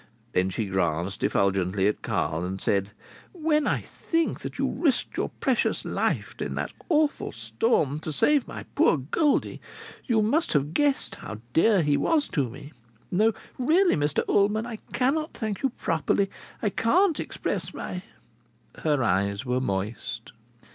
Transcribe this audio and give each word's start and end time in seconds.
Then 0.31 0.49
she 0.49 0.65
glanced 0.65 1.21
effulgently 1.23 1.85
at 1.85 2.01
Carl 2.01 2.43
and 2.43 2.59
said, 2.59 2.89
"When 3.33 3.67
I 3.67 3.81
think 3.81 4.39
that 4.39 4.57
you 4.57 4.67
risked 4.67 5.15
your 5.15 5.29
precious 5.39 5.85
life, 5.85 6.33
in 6.39 6.55
that 6.55 6.73
awful 6.89 7.31
storm, 7.31 7.99
to 7.99 8.11
save 8.11 8.47
my 8.47 8.63
poor 8.73 8.97
Goldie?... 8.97 9.61
You 10.07 10.23
must 10.23 10.53
have 10.53 10.73
guessed 10.73 11.13
how 11.13 11.37
dear 11.53 11.83
he 11.83 11.97
was 11.97 12.27
to 12.29 12.49
me?... 12.49 12.73
No, 13.11 13.33
really, 13.59 13.95
Mr 13.95 14.23
Ullman, 14.27 14.65
I 14.65 14.77
cannot 14.91 15.35
thank 15.35 15.61
you 15.61 15.69
properly! 15.69 16.31
I 16.63 16.71
can't 16.71 17.19
express 17.19 17.71
my" 17.71 18.01
Her 18.83 19.03
eyes 19.03 19.45
were 19.45 19.61
moist. 19.61 20.31